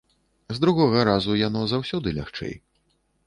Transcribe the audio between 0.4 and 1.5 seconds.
З другога разу